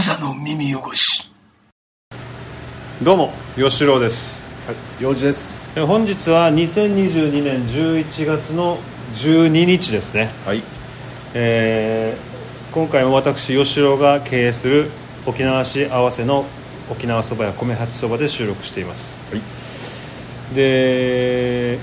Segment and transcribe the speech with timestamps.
[0.00, 1.30] 無座の耳汚し
[3.02, 5.68] どうも吉郎ですはい、用事です。
[5.76, 8.78] え本日は2022年11月の
[9.12, 10.62] 12日ですね、はい。
[11.34, 14.90] えー今回も私吉郎が経営する
[15.26, 16.46] 沖縄市合わせの
[16.90, 19.42] 沖縄そばや米八そばで収録していますはい。
[20.54, 21.76] でえ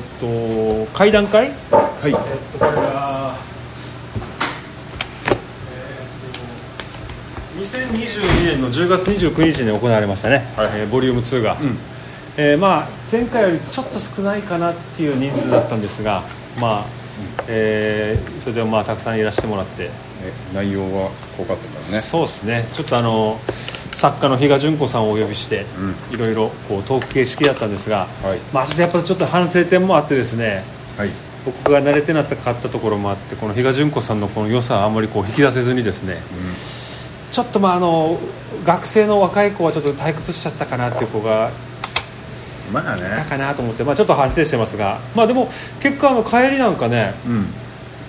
[0.00, 2.08] っと会談会はい。
[2.08, 3.36] えっとこれが、
[5.70, 10.70] えーと2022年の10月29日に行われましたね、はい。
[10.74, 11.76] えーボリューム2が、うん。
[12.36, 16.22] えーまあ、前回よりちょっと少ないかなっていう人数だったんですが、
[16.58, 16.86] まあ
[17.46, 19.90] えーそれでもまあたくさんいらしてもらって、
[20.22, 22.00] え、内容は濃かったからね。
[22.00, 22.68] そうですね。
[22.72, 23.38] ちょっとあの
[23.92, 25.66] 作家の比嘉純子さんをお呼びして、
[26.10, 28.38] ういろいろこうトーク形式だったんですが、はい。
[28.52, 30.64] まあ、ちょっとやっぱちょっと反省点もあってですね
[30.96, 31.10] はい。
[31.44, 36.20] 僕が慣れてなかったところもあってこの比嘉純子さんのこの良さはあんまりこう引き出せずにですね
[37.30, 38.18] ちょっとまああの
[38.64, 41.50] 学生の若い子はちょっと退屈しちゃったかなっていう子が
[42.68, 42.72] うん。
[42.74, 43.24] まあいたね。
[43.28, 47.46] かなと思って、まあ、ちょっと反省してますがまあでも結果あの帰りなんかねうん。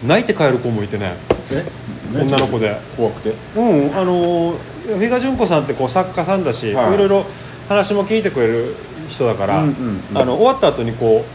[0.07, 1.15] 泣いて帰る子もいてね
[1.51, 1.69] え、
[2.13, 3.35] 女の子で怖くて？
[3.57, 4.55] うんあの
[4.97, 7.25] 比嘉純子さんってこう作家さんだし、はいい、ろいろ
[7.67, 8.75] 話も聞いてくれる
[9.09, 11.25] 人だから、うんうんうんあの終わった後にこ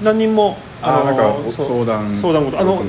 [0.00, 2.16] う何人もあ、なんか相談。
[2.16, 2.82] 相談事あの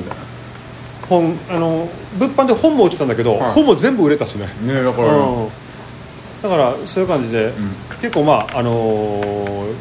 [1.09, 3.51] 本あの物販で本も売ってたんだけど、はい。
[3.51, 5.13] 本も全部売れたしね、なね、だから。
[5.13, 5.49] うん、
[6.43, 7.53] だからそういう感じで、ん。
[7.99, 9.73] 結構まああのー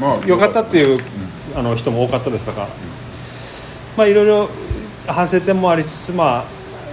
[0.00, 0.26] まあ。
[0.26, 1.00] 良かったっていう、
[1.54, 2.68] あの人も多かったですとか、
[3.96, 4.48] まあいろいろ
[5.06, 6.44] 反省点もありつつまあ、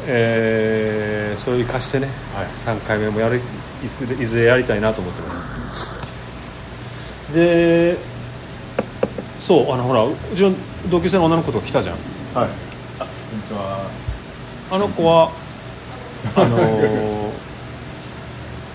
[0.07, 2.47] えーそれを生かしてね、はい。
[2.47, 3.41] 3回目もやる
[3.83, 5.47] いずれいずれやりたいなと思ってます。
[7.33, 7.97] で
[9.39, 10.53] そうあのほらうちの
[10.89, 11.95] 同級生の女の子とか来たじゃん。
[12.33, 12.68] はい。
[14.71, 15.31] あ、の子は
[16.35, 17.29] あのー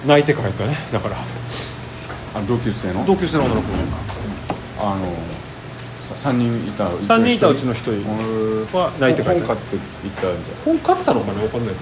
[0.07, 0.77] 泣いて帰ったね。
[0.93, 1.17] だから。
[1.17, 3.07] あ、同級生の？
[3.07, 3.69] 同級生の女の子。
[4.81, 5.07] あの。
[6.15, 6.89] さ三人いた。
[6.89, 7.35] 3人。
[7.37, 7.91] いたうちの1人。
[7.93, 7.95] う
[8.65, 10.53] んは泣いて帰った本買って行ったんで。
[10.65, 11.67] 本買ったのかな分かん。
[11.67, 11.81] ないけ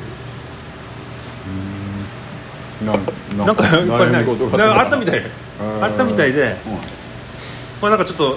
[2.85, 2.93] ど
[3.39, 4.19] ななんかやっぱりね
[4.79, 5.19] あったみたい。
[5.21, 5.23] う
[5.81, 5.85] ん。
[5.85, 6.57] あったみたいで。
[7.81, 8.37] まあなんかちょっと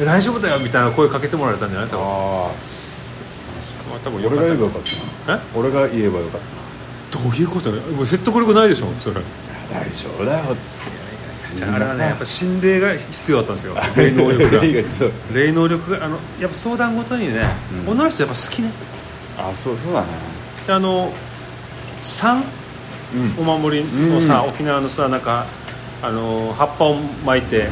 [0.00, 1.88] え大丈夫だよみたいな声かけてもらえたんじゃない？
[1.88, 2.04] 多分。
[2.04, 2.50] あ
[3.88, 4.12] まあ多あ。
[4.12, 4.82] 分俺が言えばよかっ
[5.26, 5.38] たな。
[5.38, 5.58] え？
[5.58, 6.40] 俺が言えばよかっ
[7.10, 7.24] たな。
[7.24, 7.80] どういうことね？
[7.80, 9.16] もう説得力ないでしょそれ。
[9.70, 11.64] 大丈夫だよっつって。
[11.64, 13.74] ああれはねやっぱ心霊が必要だったんですよ。
[13.96, 14.62] 霊能力が。
[15.34, 17.42] 霊能力があのやっぱ相談ごとにね、
[17.86, 17.92] うん。
[17.92, 18.70] 女の人やっぱ好きね。
[19.38, 20.06] あそうそうだね。
[20.66, 21.12] であの
[22.02, 22.44] 三
[23.38, 23.48] うん。
[23.48, 24.50] お守りのさ、うん。
[24.50, 25.46] 沖縄のさなんか
[26.02, 27.68] あの葉っぱを巻いて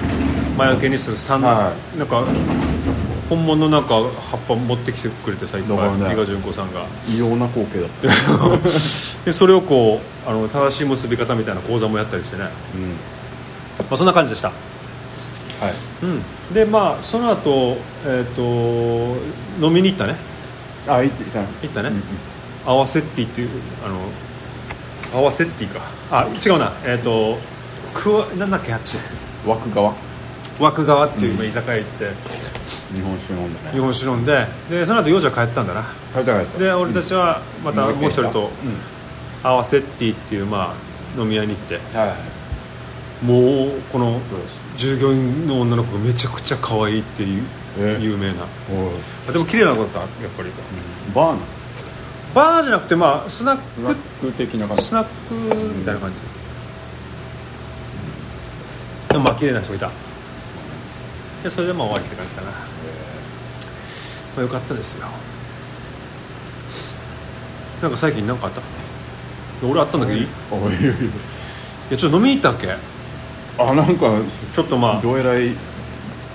[0.56, 2.24] 魔除けにする三、はなんか
[3.28, 6.12] 本物のなんか葉っぱ持ってきてくれてさいっぱい。
[6.12, 6.86] 伊賀純子さんが。
[7.08, 8.08] 異様な光景だった。
[9.24, 12.44] でそれをこうあの正しい結び方みたいな講座もやったりしてね、
[12.74, 12.82] うん。
[12.90, 14.54] まあ、そんな感じでした、は
[15.68, 15.74] い。
[16.02, 16.22] うん、
[16.54, 18.42] でまあその後、えっ、と
[19.60, 20.16] 飲みに行ったね。
[20.86, 21.40] あ行った。
[21.40, 22.02] の行ったね、うんうん。
[22.64, 23.50] 合わせってっていう
[23.84, 23.88] あ
[25.16, 25.80] の合わせっていうか。
[26.10, 26.72] あ違うな。
[26.84, 27.38] えっ、と
[27.92, 28.96] くわなんだっけあっち。
[29.44, 29.94] 枠側。
[30.58, 32.10] 枠川っていう今居酒屋行って
[32.92, 35.84] 日本酒飲んだ日ね本酒飲んででその後幼女は帰ったんだな。
[36.12, 36.58] 食べたかった。
[36.58, 37.96] で俺たちはまたうん。
[37.96, 38.50] もう一人とうん。
[39.42, 41.74] 合わせってっていうまあ飲み屋に行って。
[41.96, 42.14] はい
[43.24, 44.20] もうこの
[44.76, 47.42] 従業員の女の子がめちゃくちゃ可愛いっていう
[47.78, 47.96] え？
[47.98, 48.44] 有名な。
[49.32, 50.50] でも綺麗な子だったやっぱり。
[51.14, 51.38] バーナ
[52.34, 54.82] バーじゃなくてまあスナックク的な感じ。
[54.82, 56.16] スナックみたいな感じ。
[59.08, 59.90] でもまあ綺麗な人がいた
[61.46, 62.56] でそれでまあ終わりって感じかな、ま
[64.38, 65.06] あ、よかったですよ。
[67.80, 68.60] なんか最近何かあった？
[69.64, 70.24] 俺あったんだけどいい？
[70.24, 70.72] いおい
[71.90, 71.96] や。
[71.96, 72.74] ちょっと飲みに行ったっけ？
[73.58, 74.10] あなんか
[74.52, 75.00] ちょっとまあ。
[75.00, 75.52] どえらい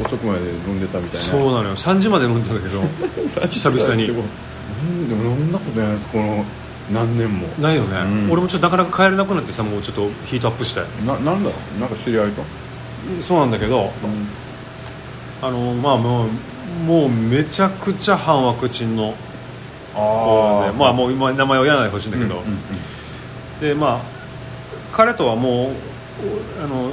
[0.01, 1.25] 遅くまで飲んでたみたいな。
[1.25, 1.75] そうなのよ。
[1.75, 2.81] 3時まで飲んだんだけど。
[3.51, 4.09] 久々に。
[4.09, 4.13] う
[4.85, 6.07] んでも飲んだことないです。
[6.07, 6.45] この
[6.93, 7.47] 何年も。
[7.59, 8.31] ないよね、うん。
[8.31, 11.79] 俺もちょっとなかなか帰れなくなってさもうちょっとヒートアップしてななんだろう？
[11.81, 12.41] なんか知り合いと？
[13.19, 13.91] そうなんだけど
[15.41, 16.29] あのまあもう
[16.85, 19.13] もうめちゃくちゃ半ワクチンの
[19.93, 22.41] 子でまあもう今名前は言わないでほしいんだけど、
[23.59, 24.01] でまあ
[24.91, 25.71] 彼とはもう
[26.61, 26.91] おあの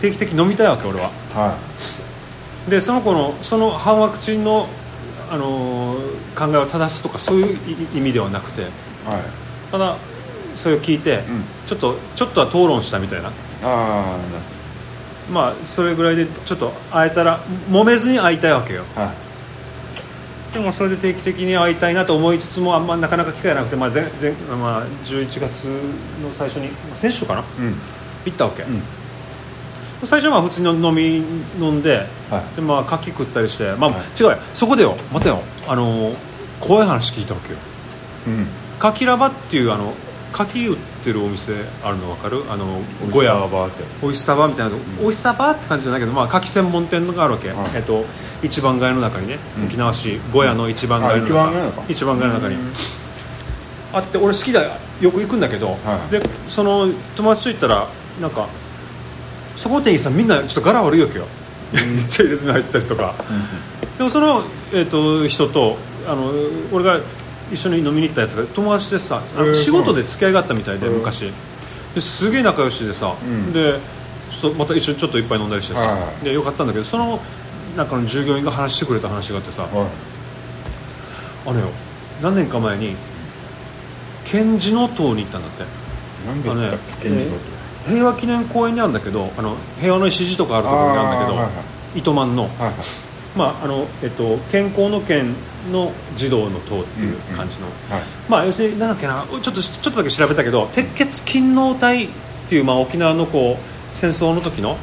[0.00, 1.10] 定期的に飲みたいわけ俺は。
[1.34, 1.56] は
[2.68, 4.66] でその子のその反ワクチンの、
[5.30, 5.96] あの
[6.34, 7.58] 考えを正すとかそういう
[7.94, 8.62] 意味ではなくて。
[8.62, 8.72] いはい。
[9.70, 9.96] ただ
[10.54, 11.22] それを聞いて、ん。
[11.66, 13.30] ちょっとちょっとは討論したみたいな。
[13.62, 14.16] あ
[15.32, 17.40] まあそれぐらいでちょっと会えたら
[17.70, 18.84] 揉めずに会いたいわけよ。
[18.96, 19.12] あは
[20.52, 25.64] でもそれで定期的に会いたいなと思いつつもあんまなかなか機会がなくて、まあ前前まあ、11月
[26.22, 27.40] の最初にまあ先週かな？
[27.40, 27.74] うん。
[28.24, 28.82] 行ったわけ、うん。
[30.06, 31.16] 最初はまあ普通に飲み
[31.58, 32.56] 飲んで,、はい。
[32.56, 34.02] でまあ牡蠣食ったりして、まあはい。
[34.16, 34.38] 違うよ。
[34.52, 34.94] そこでよ。
[35.12, 35.42] 待てよ。
[35.66, 36.12] あの
[36.60, 37.58] 怖い話聞いたわけよ。
[38.28, 38.46] うん。
[38.78, 39.92] カキラバっていうあの
[40.32, 41.52] 牡蠣売ってるお店
[41.82, 42.42] あるの分かる？
[42.50, 43.84] あのゴゴヤヤバーって。
[44.02, 44.70] オイスターバーみたいな。
[44.70, 48.04] とこ、オイスターバーって感じじゃないけど、まあ、牡蠣専門店があるわけ、はいえっと、
[48.42, 49.64] 一番街の中にね、うん。
[49.66, 52.54] 沖縄市ゴヤの一番街の中、あ一番街の中一番街の中に。
[52.54, 52.72] うん。
[53.92, 54.72] あって俺好きだよ。
[55.00, 57.88] よく行くんだけど、はいでその友達と行ったら
[58.20, 58.48] なんか
[59.56, 61.26] そこの店員さんみんなちょっと柄悪いわけよ、
[61.72, 63.14] めっちゃ入れ墨入ったりとか、
[63.98, 66.32] でもその、えっと人とあの
[66.72, 67.00] 俺が
[67.54, 71.32] 一緒に飲みに行ったやつが友達でさあのへー仕事で付き合いがあったみたいで昔。
[71.94, 73.52] ですげえ仲良しでさ、うん。
[73.52, 73.78] で
[74.30, 77.20] ちょっとまた一緒にちょっと一杯飲んだりしてさ、はいはいでよかったんだけどその
[77.76, 79.72] 中の従業員が話してくれた話があってさ、はい。
[81.46, 81.68] あのよ
[82.20, 82.96] 何年か前に
[84.24, 85.64] 賢治の塔に行ったんだって。
[86.26, 87.10] なんで言ったっけ？
[87.86, 91.38] 平和記念公園にあるんだけどあの平和の礎とかあるところにあるんだけど、
[91.94, 92.44] 糸満の。
[92.44, 92.74] はいはい
[93.36, 95.34] まああのえっと、健康の県
[95.72, 98.02] の児童の塔っていう感じの、はい。
[98.28, 102.08] まあ要するになんだっけなちょっとちょっとだけ調べたけど鉄血勤王隊っ
[102.48, 104.76] ていう、まあ、沖縄のこう戦争の時のは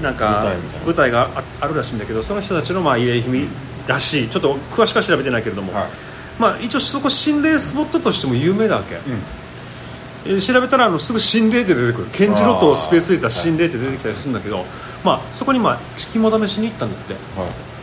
[0.00, 0.02] い。
[0.02, 0.52] なんか
[0.84, 3.46] 舞台がああるらしいんだけどその人たちのまあ慰霊碑
[3.86, 4.28] らしい。
[4.28, 5.88] ちょっと詳しくは調べてないけれども、はい。
[6.40, 9.02] まあ、一応そこ心霊スポットとしても有名なわけ、うん。
[10.26, 12.08] えー調べたらあのすぐ心霊って出てくる。
[12.10, 14.64] 賢治の塔スペース入れた心霊って出てきたりするんだけど、
[15.04, 17.14] まあ、そこにまあ肝試しに行ったんだって。
[17.14, 17.75] はい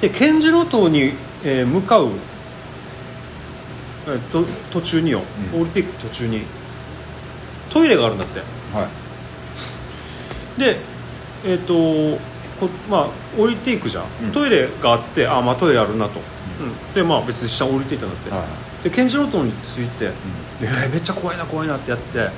[0.00, 1.12] で賢治の塔に、
[1.44, 2.10] えー向かう、
[4.06, 5.22] えーと途中によ、
[5.54, 5.60] うん。
[5.62, 6.42] 降りていく途中に。
[7.70, 8.40] トイレがあるんだって。
[8.74, 8.88] は
[10.56, 10.60] い。
[10.60, 10.76] で
[11.44, 13.08] えっ、とこまあ
[13.40, 14.32] 降りていくじゃん、うん。
[14.32, 16.20] トイレがあってあまあトイレあるなと、
[16.60, 16.94] うん。
[16.94, 18.44] でまあ別に下降りていったんだって、はい
[18.84, 20.12] で賢治の塔に着いて、
[20.62, 22.30] えーめっちゃ怖いな怖いなってやって。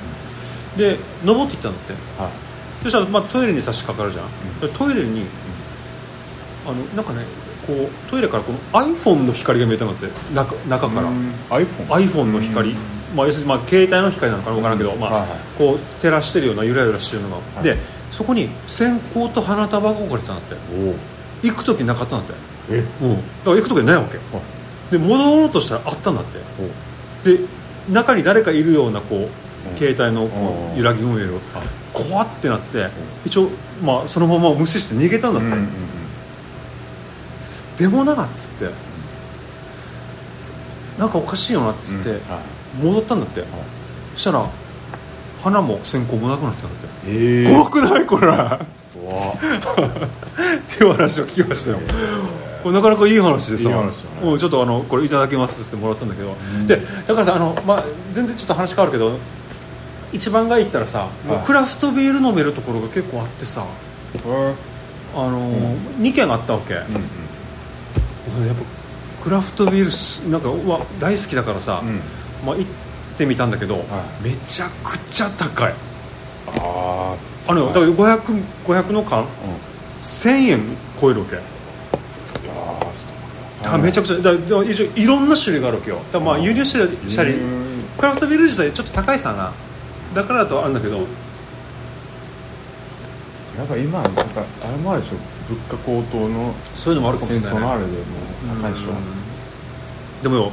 [0.77, 1.93] で登っていったんだって。
[2.21, 2.31] はい。
[2.83, 4.59] そしたら、まあ、トイレに差し掛かるじゃん、ん。
[4.59, 5.25] でトイレに
[6.65, 7.25] あのなんかね
[7.67, 11.31] こうトイレからこの iPhone の光が見えたのって中中から、うん。
[11.49, 12.73] iPhone iPhone の光、
[13.15, 15.39] まあ、要するにまあ携帯の光なのかな分からんけど、まあはいはい。
[15.57, 17.63] こう照らしてるようなゆらゆらしてるのが、い。
[17.63, 17.77] で
[18.09, 20.55] そこに線香と花束が置かれてたんだって。
[21.43, 22.43] 行く時なかったんだって。
[22.69, 22.85] え？
[23.01, 24.17] うん、だから行く時ないわけ。
[24.91, 26.39] で戻ろうとしたらあったんだって。
[26.59, 27.39] おで
[27.89, 29.23] 中に誰かいるようなこう、う
[29.73, 29.77] ん。
[29.77, 31.39] 携帯のこう揺らぎ運営を。
[31.55, 31.61] あ
[31.93, 32.87] 怖ってなって。
[33.25, 33.49] 一応、
[33.83, 35.67] まあ、そのまま無視して逃げたんだって、うんうんうん
[37.81, 38.69] でもなっつって。
[40.99, 42.15] なんかおかしいよなっつって、うん。
[42.15, 42.23] はい。
[42.79, 43.43] 戻ったんだって、
[44.13, 44.47] そしたら
[45.41, 48.27] 花も線香もなくなってたんだって、ええ怖くないこれ。
[48.27, 48.29] っ。
[50.77, 51.79] ていう話を聞きましたよ。
[52.61, 53.63] これなかなかいい話でさ。
[53.63, 53.93] いい話だね。
[54.31, 56.67] うんちょっとあのこれいただきますってもらったんだけど、ん。
[56.67, 57.83] でだからさあの、まあ、
[58.13, 59.17] 全然ちょっと話変わるけど
[60.11, 63.65] 一番街行ったらさ、もうクラフトビール飲めるところが結構あってさ。
[64.13, 64.53] え
[65.15, 66.85] あのー、2軒あったわけ、うんうん。
[66.85, 67.01] 俺
[68.45, 68.61] やっぱ
[69.23, 71.99] クラフトビールすなんかうわ大好きだからさ、うん。
[72.45, 72.65] まあ、行っ
[73.17, 75.73] てみたんだけど、はめちゃくちゃ高い。
[76.57, 77.15] あ
[77.47, 79.19] あの、はいだから 500, 500の缶？
[79.19, 79.27] あうん。
[80.01, 80.61] 1000円
[80.99, 81.37] 超えるわけ。
[81.37, 81.41] あ
[83.63, 85.99] だめちゃくちゃだ一応いろんな種類があるわけよ。
[86.11, 89.53] だまあ輸入したりしたりうんクラフトビール自体ちょっと高いさな。
[90.15, 91.05] だからだとあるんだけど。
[93.57, 94.23] やっぱ今なんか
[94.63, 95.15] あれもあるでしょ
[95.49, 98.87] 物価高騰のそういうのもあるかもしれ戦ない、ね、争のあれでもう高いでしょ。
[100.23, 100.51] でもよ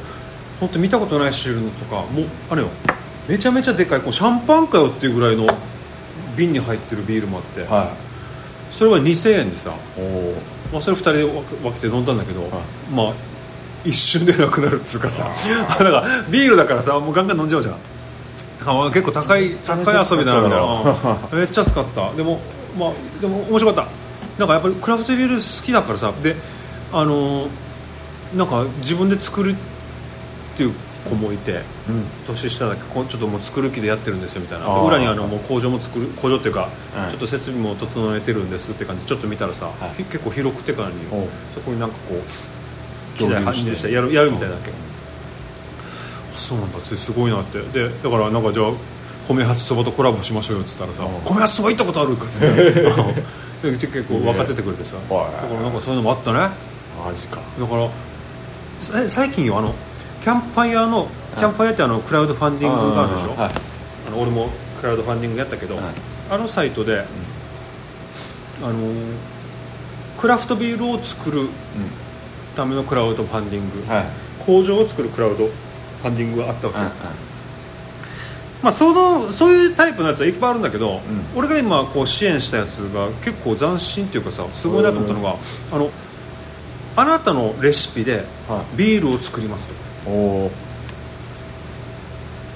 [0.61, 2.69] 本当見たことない種類のとかもうあれよ。
[3.29, 4.01] めちゃめちゃでかい。
[4.01, 5.47] こうシャンパンかよっていうぐらいの
[6.37, 7.95] 瓶に入ってるビールもあって、は
[8.73, 9.73] それが2000円でさ、
[10.73, 12.51] まあ、それ2人で分けて飲んだんだけど、はい。
[12.93, 13.13] まあ
[13.85, 15.29] 一瞬でなくなるっつうかさ。
[15.69, 17.77] だからビールだからさもうガンガン飲んじゃうじゃん。
[18.91, 21.29] 結構高い高い遊びだなみたいな。
[21.33, 21.39] うん。
[21.39, 22.13] めっちゃ安かった。
[22.15, 22.41] でも
[22.79, 24.08] まあでも面白かった
[24.39, 26.37] なんかやっぱりクラフトビール好きだからさで
[26.93, 27.49] あのー
[28.37, 29.55] なんか自分で作るっ
[30.55, 30.75] ていう
[31.09, 32.05] 子もいてうん。
[32.27, 34.67] 年下だけちょっともう作る気でやってるんですよみたいな。
[34.83, 36.69] 裏にあのもう工場も作る工場っていうか、
[37.05, 37.09] うん。
[37.09, 39.95] ちょっと設備も整えてるんですって感じでちょっと見たらさ、はい。
[39.97, 40.97] ひ結構広くてからに
[41.55, 44.71] そこになんかこう機材搬入してやるやるみたいなわけ。
[46.35, 47.61] そうなんだすごいなって。
[47.63, 48.73] でだからなんかじゃあ
[49.27, 52.93] 米八そばとコラボしましょうよっつったらさうん「米八そば行ったことある?」かっつって
[53.63, 55.33] で結構分かっててくれてさだはい。
[55.33, 56.51] からなんかそういうのもあったね。
[57.05, 57.39] マジか。
[57.59, 57.89] だから
[58.79, 59.75] さ最近よあの
[60.21, 63.53] キャンプファイヤーのキャンプファイヤーってあのクラウドファンディングがあるでしょ、はい。
[64.09, 64.49] あの俺も
[64.81, 65.85] クラウドファンディングやったけど、はい。
[66.31, 67.01] あのサイトで、
[68.63, 68.93] あの
[70.19, 71.49] クラフトビールを作る
[72.55, 74.05] ためのクラウドファンディング、はい。
[74.45, 76.85] 工場を作るクラウドファンディングがあったわけ、うん
[78.63, 81.01] まあ、そのそういうタイプのやつはいっぱいあるんだけど、ん。
[81.37, 85.37] 俺が今こう支援したやつが結構斬新っていうかさすごいなと思ったのが、
[85.73, 85.91] あの
[86.97, 89.75] あなたのレシピではビールを作りますと。
[90.11, 90.13] お
[90.47, 90.51] お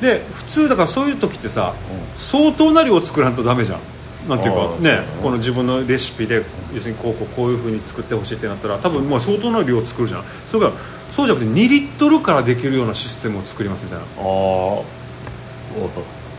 [0.00, 3.80] で普通だからそういう時ってさ、う相当な量を作らんとダメじゃん。
[4.28, 10.24] なんていうかねこの自分のレシピで要するにこうこうこういうふうに作ってほしいってなったら多分まあ相当な量を作るじゃん。
[10.46, 10.72] それから
[11.12, 14.04] そうじゃなくて2リットルからできるようなシステムを作りますみたいな。
[14.04, 14.84] ああお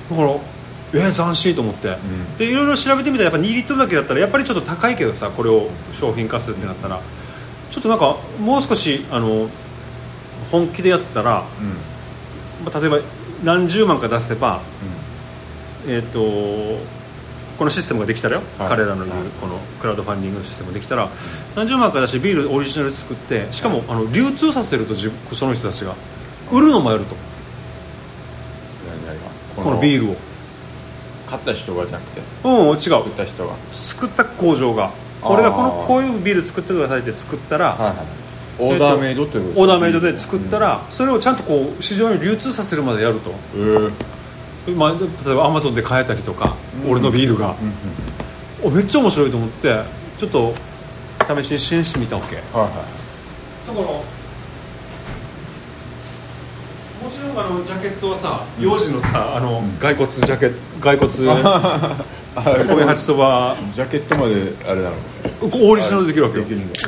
[0.09, 0.37] だから
[0.95, 2.37] えー、斬新と思って、ん。
[2.37, 7.01] でいろいろ調べてみたらやっぱ2リットルだけだったらやっぱりちょっと高いけどさこれを商品化するってなったら。
[7.73, 9.49] ちょっとなんかもう少しあの
[10.51, 12.65] 本気でやったら、うん。
[12.65, 12.99] まあ、例えば
[13.43, 14.61] 何十万か出せば、
[15.87, 16.19] えー、と
[17.57, 18.69] このシステムができたらよ、はい。
[18.69, 19.27] 彼らの言うはい。
[19.41, 21.09] このクラウドファンディングのシステムができたら
[21.55, 24.93] 何十万か出してビールオリジナルで作ってしかもあの流通させると
[25.33, 25.95] その人たちが
[26.51, 27.15] 売るのもやると
[29.63, 30.15] このビールを。
[31.27, 32.21] 買った人がじゃなくて。
[32.43, 32.77] うん違う。
[32.79, 33.53] 作った人が。
[33.71, 34.91] 作った工場が。
[35.23, 37.95] 俺がこのこういうビール作ってくださいって作ったら、はいはい
[38.59, 43.31] オーダーメイドってことオーダーメイドで作ったら、それをちゃんとこう市場に流通させるまでやると、
[44.73, 46.55] まあ、例えばアマゾンで買えたりとか、
[46.85, 46.91] うん。
[46.91, 47.55] 俺のビールが、
[48.63, 49.83] うめっちゃ面白いと思って
[50.19, 50.53] ちょっと
[51.41, 52.35] 試しに支援してみたわけ。
[52.35, 52.69] だか
[53.67, 54.03] らも
[57.13, 60.51] ちあのジャケットはさ幼児のさあの、骸骨ジャケ
[60.81, 61.15] 骸骨い
[62.67, 63.55] 米八そば。
[63.73, 64.95] ジャケットまであれなの
[65.69, 66.43] オリジナルできるわけよ。
[66.43, 66.79] できるんだ。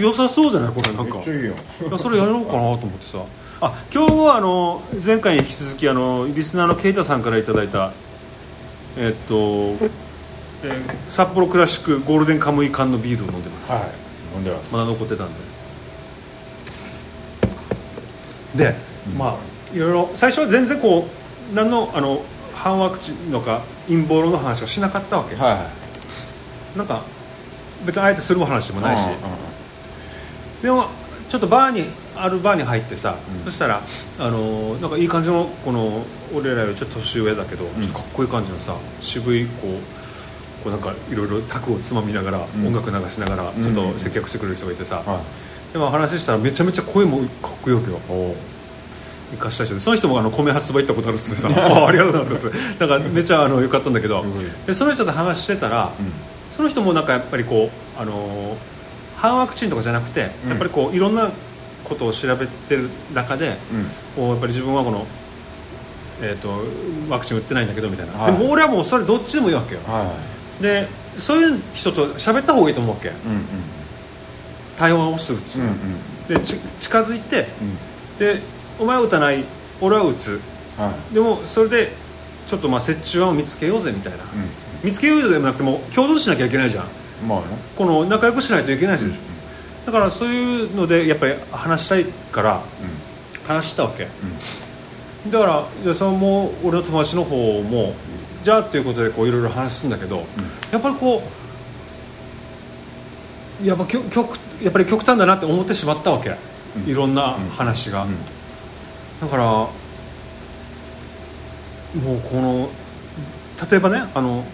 [0.00, 0.72] 良さそうじゃない？
[0.72, 1.14] これなんか。
[1.14, 1.52] めっちゃいい
[1.98, 3.18] それやろうかなと思ってさ。
[3.60, 7.92] あ今日はあの前回に引き続きあのリスナーのケイタさんからいただいた
[8.96, 13.82] えっと、えー札幌クラシックゴールデンカムイ缶のビールを飲んでます、はい。
[14.34, 14.72] 飲んでます。
[14.72, 15.34] まだ残ってたんで
[18.54, 18.74] で、
[19.16, 19.38] ま
[19.72, 21.08] あいろいろ最初は全然こ
[21.50, 22.22] う何のあの
[22.54, 25.70] 反ワクチンのか陰謀論の話をしなかったわけ、はいは
[26.74, 26.78] い。
[26.78, 27.02] なんか
[27.84, 29.08] 別にあえてする話でもないし、
[30.62, 30.86] でも
[31.28, 33.44] ちょっとバーにあるバーに入ってさ、うん。
[33.44, 33.82] そしたら
[34.18, 37.82] あのーなんかいい感じのこの俺らよりちょっと年上だけど、ん。
[37.82, 42.66] ちょっとかっこいい感じのさ渋いこうこうなんかいろいろタクをつまみながら、ん。
[42.66, 43.62] 音楽流しながらん。
[43.62, 45.02] ちょっと接客してくれる人がいてさ、
[45.74, 47.78] はいでも話したらめちゃめちゃ声もかっこよ。
[47.78, 48.34] おー
[49.32, 49.74] 生かした人。
[49.74, 52.50] でその人もあの米発売行ったことあるっつってさ あありがとうございます。
[52.78, 54.24] なんかめちゃあのよかったんだけど。
[54.68, 56.12] でその人と話してたら、うん。
[56.56, 58.56] その人もなんかやっぱりこう、あのー
[59.16, 60.50] 反ワクチンとかじゃなくて、うん。
[60.50, 61.30] やっぱりこういろんな
[61.82, 63.90] ことを調べてる中で、うん。
[64.14, 65.06] こうやっぱり自分はこの、
[66.22, 66.62] えー、と
[67.08, 68.32] ワクチン打ってないんだけどみたいな、はい。
[68.32, 69.80] でも俺はもうそれどっちでもいいわけよ。
[69.88, 70.12] は
[70.60, 70.88] で
[71.18, 73.08] そういう人と喋った方がいいと思うわけ。
[73.08, 73.44] いうん
[74.76, 75.78] 対話をするっつううんうの、ん。
[76.28, 78.18] でち近づいてうん。
[78.18, 78.40] で
[78.78, 79.44] お前は打たない
[79.80, 80.40] 俺は打つ。
[80.76, 81.92] はでもそれで
[82.46, 84.20] ちょっとまあ折衷案を見つけようぜみたいな、い
[84.82, 86.84] 見つけようぜでもなくても共存しなきゃいけないじゃん。
[87.22, 87.46] うんまあね。
[87.76, 89.24] この仲良くしないといけないですよ、
[89.86, 92.60] だからそういうのでやっぱり話したいから
[93.46, 94.08] 話したわけ。
[95.30, 97.94] だからじゃあそのもう俺の友達の方も
[98.42, 100.26] じゃあということでこういろいろ話すんだけど、
[100.70, 101.22] やっぱりこ
[103.62, 106.36] うやっぱ極極やっぱり極端だなって思ってしまったわけ、
[106.76, 106.90] うん。
[106.90, 108.16] いろんな話が、うん。
[109.20, 109.70] だからも
[111.96, 112.70] うこの
[113.70, 114.44] 例えばねあの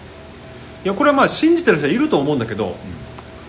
[0.85, 2.75] いやこれはまあ信じてる人はいると思うんだけど、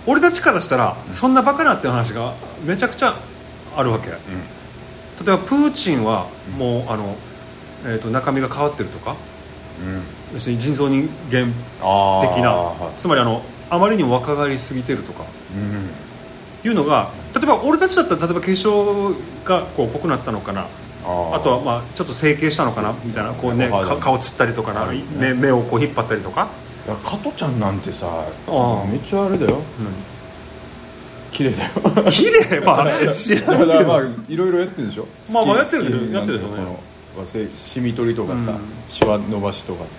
[0.07, 3.17] 俺たちからしたらそんなバカなっていう話がめちゃくちゃ
[3.77, 4.09] あるわけ。
[4.09, 4.17] 例え
[5.25, 6.27] ばプーチンは
[6.59, 7.17] もうあの、
[7.85, 9.17] えー、と中身が変わってるとか
[10.35, 11.53] 要するに人造人間
[12.21, 12.99] 的なはい。
[12.99, 15.25] つまりあのあまりにも若返りすぎてるとか。
[15.55, 16.12] うん
[16.65, 19.15] いうのが例えば俺たちだったら例えば化粧
[19.45, 20.67] がこう濃くなったのかな。
[21.05, 23.69] ああとはまあちょっと整形したのかなみたいなこうね
[24.01, 25.03] 顔つったりとかな、はい。
[25.19, 26.49] 目目をこう引っ張ったりとか、
[27.05, 28.07] 加トちゃんなんてさ
[28.47, 29.59] あめっちゃあれだよ。
[31.33, 31.71] 綺麗だよ。
[32.11, 32.61] 綺麗？
[32.61, 35.09] まあ 知らんけだからまあどいろいろやってるでしょ。
[35.33, 36.15] まあまあやってるでしょ。
[36.15, 36.49] やってるでしょ
[37.19, 37.49] うね。
[37.57, 38.59] シミ取りとかさうん。
[38.87, 39.91] シワ伸ばしとかさ。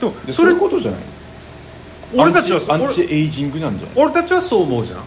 [0.00, 1.00] でもでそれそれことじゃない
[2.14, 3.96] 俺たちはアンチエイジングなんじゃない？
[3.96, 4.98] 俺たちはそう思うじゃん。
[4.98, 5.02] う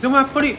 [0.00, 0.56] でもやっぱり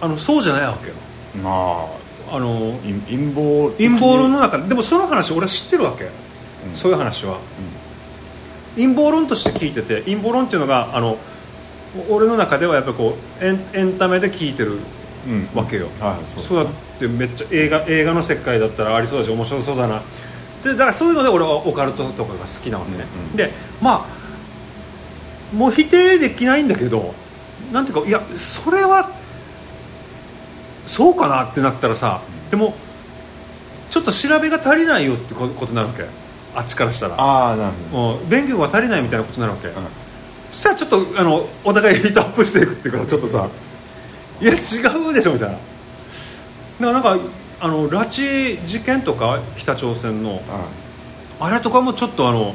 [0.00, 0.94] あのそうじゃないわけよ。
[1.38, 1.86] んま
[2.30, 6.74] ああの陰陰謀的陰に謀論の中ででもその話俺は知ってるわけ、うん。
[6.74, 7.38] そういう話は、
[8.76, 11.18] 陰謀論として聞いてて陰謀論っていうのがあの
[12.08, 14.78] 俺の中ではやっぱりこうエンエンタメで聞いてる
[15.26, 15.48] うん。
[15.54, 20.02] わけよ、はいそうだってめっちゃ映画映画の世界だったらありそうだし面白そうだな。
[20.62, 23.36] でだからそういうので俺はオカルトとかが好きなわけね、うんうん。
[23.36, 23.50] で
[23.82, 24.06] ま
[25.52, 27.14] あもう否定できないんだけど
[27.72, 29.10] なんていうかいやそれは
[30.86, 32.74] そうかなってなったらさでも
[33.88, 36.04] ちょっと調べが足りないよってこことになるわけ。
[36.54, 37.14] あっちからしたら。
[37.14, 38.02] ああなるほど。
[38.14, 39.74] もう勉強が足りないみたいなことになるわけ、うん。
[40.50, 43.48] そしたらちょっとあのお互いヒートアップしていくっていうかちょっとさ
[44.40, 44.58] いや違う
[45.12, 45.54] でしょみたいな。
[45.54, 45.60] だか
[46.80, 47.16] らなんか
[47.60, 50.40] あの拉致事件とか北朝鮮の
[51.38, 52.54] あれとかもちょっとあの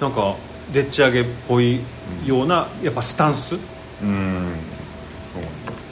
[0.00, 0.36] なんか
[0.72, 1.80] でっち上げっぽい
[2.24, 3.56] ようなやっぱスタンス
[4.02, 4.08] うん。
[4.08, 4.44] うん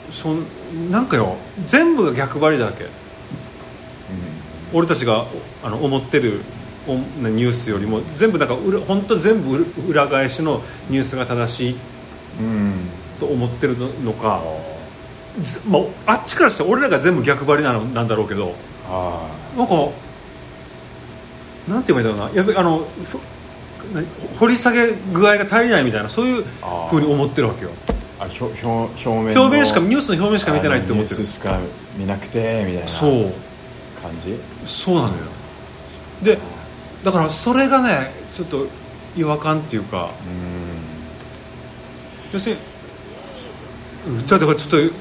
[0.09, 0.45] そん
[0.89, 1.35] なんかよ
[1.67, 2.85] 全部が逆張りだわけ
[4.73, 5.27] 俺たちが
[5.61, 6.41] あの思ってる
[6.87, 11.75] おニュースよりも全部なんか裏本当全部裏裏返しのニュースが正しい。
[12.39, 12.45] うん。
[12.45, 12.73] うん
[13.19, 14.41] と思ってるのか、
[15.41, 18.55] ずまあ、あっちからしたら俺らが全部逆張りなのなんだろうけど。
[18.89, 19.73] あなんか
[21.67, 22.35] なんて言えばいいんだろうな。
[22.35, 22.87] やっぱりあの
[24.39, 26.43] 掘り下げ具合が足りないみたいなそういう
[26.89, 27.71] ふうに思ってるわけよ。
[28.19, 29.41] ああ表表表面の。
[29.43, 31.17] 表面しかニュースの表面しか見てないって思ってる。
[31.17, 31.59] ニュースしか
[31.97, 33.33] 見なくてみたいなそう。
[34.01, 34.37] 感じ？
[34.65, 35.13] そうなのよ。
[36.23, 36.37] で
[37.03, 38.67] だからそれがねちょっと
[39.15, 40.05] 違和感っていうか。
[40.05, 40.11] うん。
[42.33, 42.61] 要するに
[44.19, 44.91] うんだからちょっとね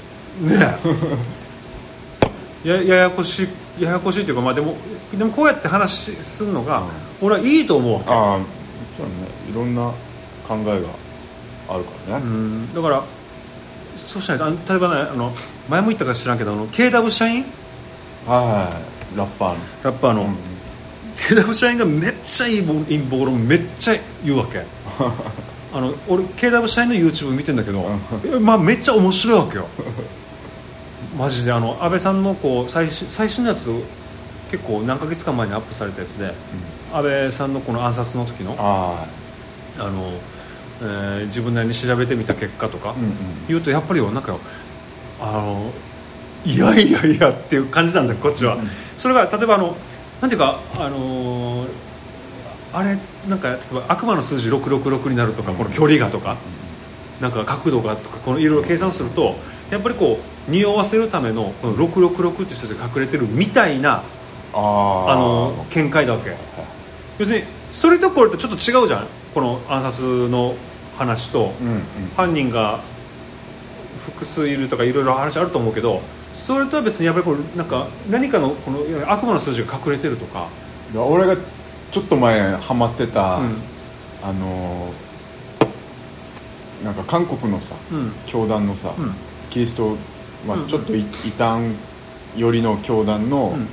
[2.65, 4.77] やややこしいややこしいっていうかまあでも
[5.17, 6.83] でもこうやって話するのが、
[7.21, 8.11] 俺はいいと思うわけ。
[8.11, 8.41] ああ
[8.97, 9.29] そうだね。
[9.51, 9.93] いろんな
[10.47, 10.89] 考えが
[11.69, 12.75] あるからうねん。
[12.75, 13.03] だから
[14.07, 15.33] そうしないとあの例えばねあの
[15.69, 17.45] 前も言ったか知らんけどあの KW 社員
[18.27, 18.81] は
[19.15, 19.59] いラッパーの。
[19.83, 20.29] ラッパーの、
[21.17, 24.65] KW 社員がめっちゃいいボ陰謀論めっちゃ言うわけ。
[25.73, 27.85] あの俺 KW 社員の YouTube 見てんだけど、
[28.25, 29.69] えまあ、めっちゃ面白いわけよ。
[31.19, 31.53] マジで。
[31.53, 33.71] あの安倍さんのこう最新最新のやつ
[34.51, 36.35] 結構何ヶ月間前にアップされたやつで、
[36.97, 39.07] 安倍さんのこの暗殺の時のあ
[39.79, 40.13] あの、
[40.81, 43.13] えー自分なりに調べてみた結果とか、あうんうん。
[43.49, 44.41] 言うとやっぱりよなんかよ
[45.21, 45.71] あの
[46.45, 48.59] いやいやいやっていう感じなんだよこっちは、
[48.97, 49.77] それが例えばあの
[50.21, 51.69] なんていうかあのー
[52.73, 56.37] あれなんか例えば悪魔の数字666になるとかこの距離がとか、
[57.21, 59.37] なんか角度がとかこのいろいろ計算すると
[59.71, 60.19] やっぱりこ
[60.49, 64.03] う匂わせるためのこの666っていう数字が隠れてるみたいな
[64.53, 66.37] あの見解だわけ
[67.19, 70.55] 要するにそれとこれとちょっと違うじゃんこの暗殺の
[70.97, 71.83] 話と、うんうん。
[72.17, 72.81] 犯人が
[74.05, 76.01] 複数いるとかいろいろ話あると思うけど
[76.33, 80.49] それとは別にやっぱりこうなんか何かのこの悪魔の数字が隠れてるとか、
[80.95, 81.37] 俺が
[81.91, 83.57] ちょっと前ハマってた、うん。
[84.23, 85.07] あのー
[86.85, 88.13] なんか韓国のさうん。
[88.27, 89.15] 教団のさ、うん。
[89.49, 89.97] キリスト、
[90.47, 90.69] まあうん。
[90.69, 91.75] ちょっとい異端
[92.37, 93.67] 寄りの教団の、うん。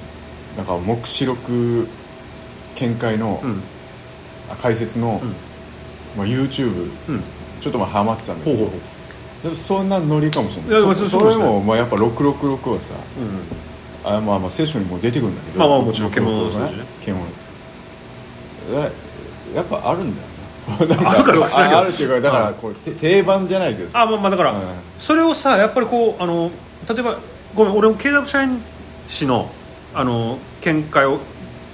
[0.58, 1.88] なんか黙示録
[2.76, 3.62] 見解の、うん。
[4.50, 5.30] あ解説の、うん。
[6.18, 7.24] まあ、YouTube うん。
[7.62, 9.56] ちょっと前ハマってたんだけど。
[9.56, 10.96] そんなノリかもしれない。
[10.96, 13.64] それも、まあ、やっぱ666はさうん
[14.06, 17.26] あまあまあ聖書にも出てくるんだけどまあまあもちろん666獣の数字ね獣
[18.72, 18.92] え
[19.56, 20.28] やっぱあるんだよ
[21.10, 24.02] あるからああるっていうかだからこ定番じゃないけどさ。
[24.02, 24.58] あまあまあだから、うん。
[24.98, 26.52] それをさやっぱりこうあの
[26.88, 27.18] 例えば
[27.54, 28.62] ごめん俺も KW 社員
[29.08, 29.50] 氏の
[29.94, 31.20] あの見解を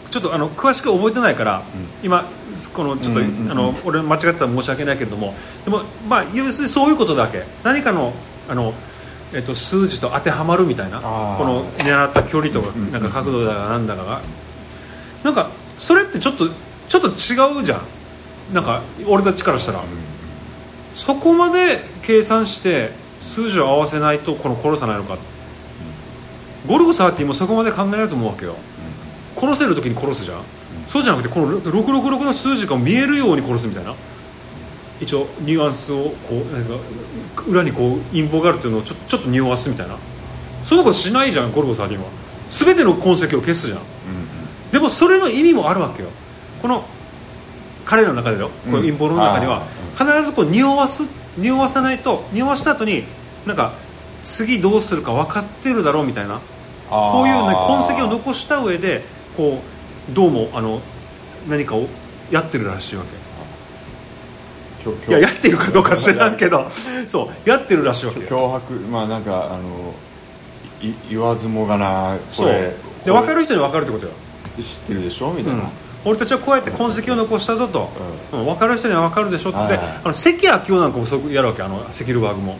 [0.09, 1.63] ちょっとあの詳しく覚えてないから、
[2.03, 2.25] 今
[2.73, 3.51] このちょっと、うんうんうん。
[3.51, 5.33] あの俺間違ってたら申し訳ないけれども
[5.65, 7.43] でもまあ要するにそういうことだけ。
[7.63, 8.13] 何かの
[8.47, 8.73] あの
[9.31, 11.05] えっと、数字と当てはまるみたいなこ
[11.45, 14.21] の狙った距離とかうんうんうんなんか角度だかなんだかが。
[15.23, 16.49] なんかそれってちょっと
[16.87, 17.81] ちょっと違うじゃん。
[18.53, 19.83] なんか俺たちからしたら、
[20.95, 25.19] そこまで計算して数字を合わせないとこの殺さないのか、
[26.67, 28.55] ゴルゴ13もそこまで考えないと思うわけよ
[29.39, 30.41] 殺せる時に殺すじゃん、
[30.87, 33.95] そうじゃなくてこの666の数字が見えるように殺すみたいな。
[34.99, 36.73] 一応ニュアンスをこうなんか
[37.47, 39.95] 裏にこう陰謀があるっていうのをちょちょっと匂わすみたいな。
[40.65, 42.03] そんなことしないじゃんゴルゴ13は。
[42.51, 43.79] 全ての痕跡を消すじゃん。
[44.71, 46.09] でもそれの意味もあるわけよ。
[46.61, 46.83] この
[47.85, 49.63] 彼らの中でよ、この陰謀論の中には
[49.97, 53.05] 必ずこう匂わす匂わさないと匂わした後に
[53.45, 53.73] なんか
[54.21, 56.41] 次どうするか分かってるだろうみたいな。
[56.89, 59.05] こういう、ね、痕跡を残した上で
[59.39, 59.61] こ
[60.11, 60.81] うどうもあの
[61.47, 61.87] 何かを
[62.29, 63.17] やってるらしいわけ。
[65.07, 66.69] いややってるかどうか知らんけど
[67.07, 68.19] そうやってるらしいわけ。
[68.19, 69.93] よ脅迫まあなんかあの
[70.81, 72.49] い言わずもがなこそう。
[72.49, 72.73] れ。
[73.05, 74.11] で分かる人に分かるってことよ、
[74.59, 75.31] 知ってるでしょ？
[75.31, 75.69] みたいな、うん、
[76.03, 77.89] 俺たちはこうやって痕跡を残したぞと、
[78.33, 78.45] うん。
[78.45, 81.63] 分かる人には分かるでしょって、はいはいあの関明夫なんかもそうやるわけ。
[81.63, 82.57] あのセキルバーグも。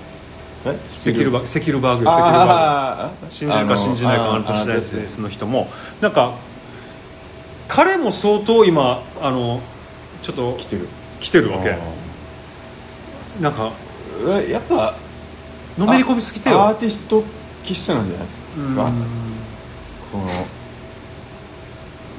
[0.66, 0.78] え？
[0.98, 1.48] セキルバーグ。
[1.48, 2.06] セキルバーグ。
[2.06, 3.32] よセキルバーグ。
[3.32, 5.68] 信じるか信じないかあの都市伝説の人も。
[6.00, 6.36] なんか
[7.70, 9.62] 彼も相当今あの
[10.22, 10.90] ちょっと来てる。
[11.22, 11.72] 来てるわけ。
[11.72, 11.78] あ
[13.40, 13.72] なんか
[14.50, 14.96] やっぱ
[15.78, 16.62] のめり込みすぎてよ。
[16.62, 17.24] アーティスト
[17.64, 18.34] 気質なんじゃないで
[18.68, 18.86] すか。
[18.86, 18.94] うん。
[20.12, 20.28] この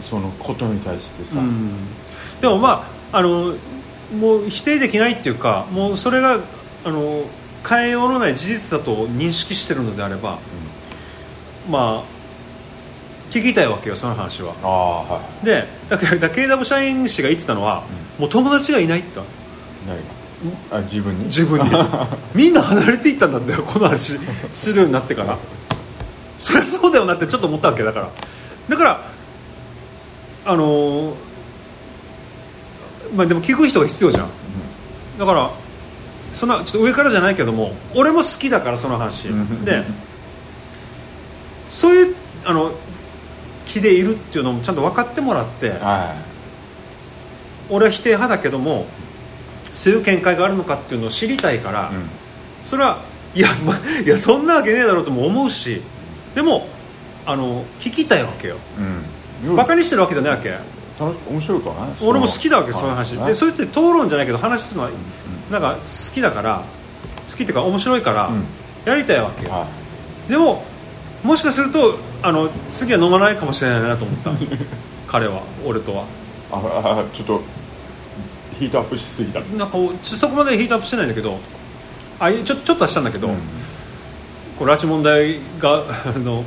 [0.03, 1.73] そのことに対してさ、うん。
[2.41, 3.55] でもまああの
[4.19, 6.41] もう否定できないっていうかもうそれが
[6.85, 7.25] あの
[7.69, 10.39] 変えようのない事実だと認識してるのであれば
[11.69, 12.20] まあ
[13.31, 14.55] 聞きたいわけよその話は。
[14.63, 17.85] ああはでだけどだ KW 社員氏が言ってたのは、
[18.19, 19.23] もう友達がいないってい
[19.87, 19.97] 何
[20.71, 21.25] があ自分に？
[21.27, 21.71] 自分に。
[22.35, 24.19] みんな離れていったんだってこの話。
[24.51, 25.39] するようになってから。
[26.39, 28.09] そりゃそうだよなってちょっと思ったわけだから。
[28.69, 29.05] だから
[30.47, 31.15] あのー
[33.15, 34.29] まあでも聞く人が必要じゃん。
[35.19, 35.51] だから
[36.33, 39.29] そんなちょっと上からじゃないけども俺も好きだからその話。
[39.29, 39.65] うん。
[39.65, 39.85] で
[41.69, 42.15] そういう
[42.45, 42.73] あの
[43.71, 46.15] 気でいるっていうのもちゃんと分かってもらっては
[47.71, 48.87] 俺は否定派だけども
[49.77, 52.09] そういう見解があるのかっていうのを知りたいから、い、うん。
[52.65, 53.03] それは
[53.35, 55.81] いや,、ま、いやそんなわけねえだろうとも思うし
[56.35, 56.67] でも
[57.25, 58.57] あの聞きたいわけよ。
[59.47, 60.59] うん、バカにしてるわけじゃないわけ。
[61.31, 63.17] 面白いかな俺も好きだわけそういう話。
[63.17, 63.29] はい。
[63.29, 64.91] でそうやって討論じゃないけど話すのは
[65.51, 66.65] なんか好きだから
[67.31, 68.45] 好きっていうか面白いからうん。
[68.85, 69.51] やりたいわけよ。
[69.53, 69.67] は
[70.29, 70.65] でも
[71.23, 74.33] もしかするとあの次は飲まないかもしれないなと思った。
[75.07, 76.03] 彼は俺とは。
[76.03, 76.07] い
[76.53, 76.57] あ
[77.01, 77.43] あちょっと
[78.59, 79.41] ヒートアップしすぎた。
[79.41, 81.39] なんかそこまでヒートアップしてないんだけど
[82.19, 83.35] あちょちょっとはしたんだけど、うん。
[84.59, 85.83] こう拉致問題が
[86.15, 86.45] あの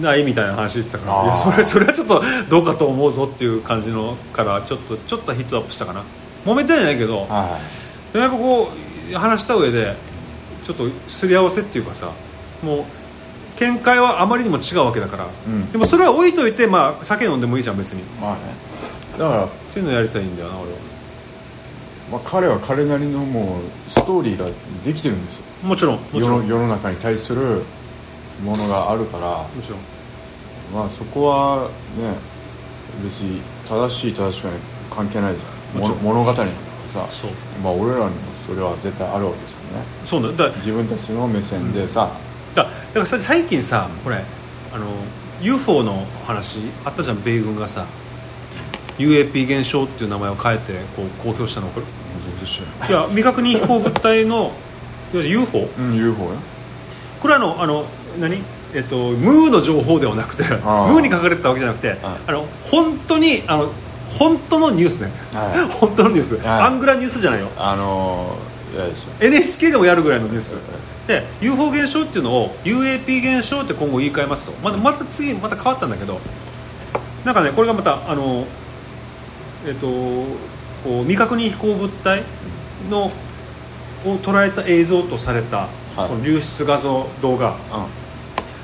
[0.00, 6.04] ないみたいな話言ってたからいやそれそれはちょっとどうかと思うぞっていう感じのからちょっとちょっとヒットアップしたかな。
[6.46, 7.58] 揉めてはいないけどは
[8.12, 8.72] でもやっぱこ
[9.12, 9.94] う話した上で
[10.64, 12.10] ちょっとすり合わせっていうかさ
[12.62, 12.84] もう
[13.60, 18.38] 見解はあまりにも違うわけだから、うんでもそれは置いといて、まあ、酒飲んでもいいじゃん別にまあね
[19.18, 20.78] だから、そういうのやりたいんだよな俺は
[22.10, 24.46] まあ、彼は彼なりのもうストーリーが
[24.84, 27.62] できてるんですよもちろんもち世ろんもの世の中に対する
[28.42, 29.80] ものがあるからもちろん
[30.74, 32.16] まあそこはね
[33.04, 34.54] 別に正しい正しくない
[34.90, 36.48] 関係ないじゃん物語なんだか
[36.96, 37.28] らさ
[37.62, 42.29] まあ俺らにもそれは絶対あるわけですよねそうだ自分たちの目線でさ、だ
[42.90, 44.16] だからさ最近さこれ
[44.72, 44.86] あの
[45.40, 47.86] UFO の話あったじゃん米軍がさ。
[48.98, 51.68] UAP 現象っていう名前を変えてこう公表したの。
[51.68, 54.52] これいや未確認飛行物体の
[55.14, 56.36] UFO ううん UFO ね。
[57.20, 57.86] これはあのあの
[58.18, 58.42] 何？
[58.74, 60.90] えっとムーの情報ではなくてムあ。
[60.90, 62.32] ーーに書かれてたわけじゃなくてああ。
[62.32, 63.72] の本当にあの
[64.18, 67.48] 本当のニュースね、はい本当のニュース、はいアングラニュースじゃないよ。
[67.56, 70.54] あのー、嫌でしょ NHK でもやるぐらいのニュース
[71.10, 74.52] で UFO 現象っていうのを UAP 現象って今後言い換えますと。
[74.62, 76.20] またまた次また変わったんだけど
[77.24, 78.46] なんかねこれがまたあの
[79.66, 82.22] えっとこう未確認飛行物体
[82.88, 83.10] の
[84.06, 86.08] を捉えた映像とされた、はい。
[86.08, 87.50] この流出画像動画。
[87.50, 87.56] う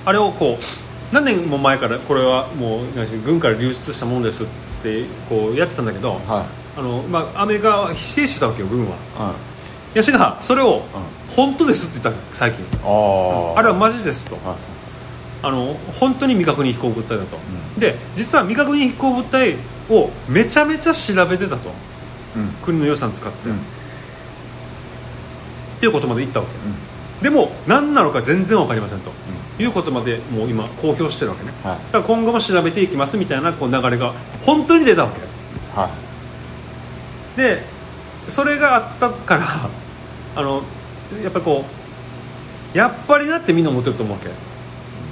[0.05, 2.87] あれをこう何年も前からこれはもう
[3.25, 4.47] 軍から流出したものですっ
[4.83, 6.47] てこうやってたんだけど、んはい。
[6.79, 8.97] あのまあ、アメリカは否定してたわけよ軍は。
[9.31, 9.56] うん
[9.97, 10.83] ヤシがそれを
[11.35, 12.63] 本当ですって言った最近。
[12.85, 14.35] あれはマジですと。
[14.47, 14.57] はい。
[15.43, 17.39] あの本当に未確認飛行物体だと、
[17.77, 19.57] うで実は未確認飛行物体
[19.89, 21.71] をめちゃめちゃ調べてたと。
[22.37, 22.49] うん。
[22.63, 23.57] 国の予算使って、うん。
[23.57, 23.59] っ
[25.81, 27.25] ていうことまで言ったわけ。
[27.25, 29.11] でも何なのか全然わかりませんと、
[29.59, 31.53] いうことまでもう今公表してるわけね。
[31.65, 31.79] はい。
[31.79, 34.13] だから今後も調べていきますみたいなこう流れが
[34.45, 35.21] 本当に出たわけ。
[35.81, 35.89] は
[37.35, 37.39] い。
[37.39, 37.63] で
[38.29, 39.86] それがあったから
[40.37, 40.63] あの
[41.23, 41.65] やっぱりこ
[42.75, 44.31] うやっぱりなってみんな思ってると思うわけ。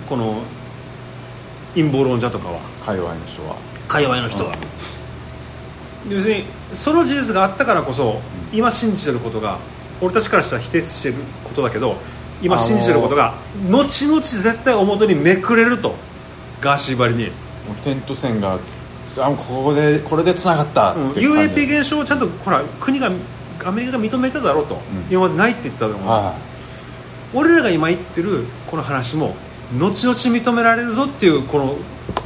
[0.09, 0.43] この
[1.75, 2.61] 陰謀論者とかは。
[2.85, 3.57] 界隈の人は。
[3.89, 4.55] 界隈の人は、
[6.09, 8.21] 要するにその事実があったからこそ
[8.53, 9.59] 今信じてることが
[10.01, 11.97] 俺たちからしたら否定してることだけど
[12.43, 13.35] 今信じてることが
[13.71, 15.95] 後々絶対表にめくれると。
[16.61, 18.59] ガーシーばりに、もうテント線が
[19.07, 23.11] つあここでこれでつながったうん、っう感じ UAP 現象をちゃんとほら国が
[23.65, 24.79] アメリカが認めただろうと、ん。
[25.11, 26.35] 今までないって言ったのも、は
[27.35, 29.35] 俺らが今言ってるこの話も
[29.79, 31.77] 後々認められるぞっていうこの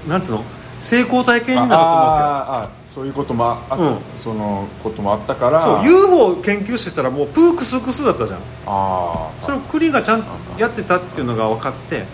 [0.09, 0.45] なんつうの？
[0.81, 3.99] 成功体い験になると思うわああそういうこともあ、うん。
[4.23, 5.62] そのこともあったから。
[5.64, 8.38] そう UFO 研究してたらもうプークスクスだったじゃん。
[8.38, 12.05] ああそれを国がちゃんとやってたっていうのが分かって。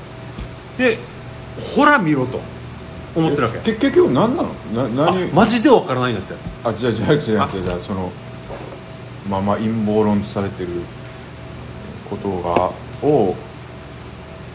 [0.79, 0.99] で
[1.77, 2.41] ほら見ろと
[3.15, 3.59] 思ってるわけ。
[3.61, 4.89] け結局何なの？
[4.89, 6.35] なあ何マジで分からないんだって。
[6.65, 8.11] あじゃあじゃあじゃあじゃあその
[9.29, 10.69] まあまあ陰謀論とされてる
[12.11, 13.35] ことがを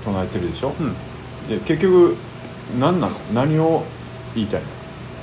[0.03, 0.93] 唱えてるでしょ、うん。
[1.47, 2.15] で結局
[2.79, 3.15] 何なの？
[3.33, 3.83] 何を
[4.35, 4.61] 言いたい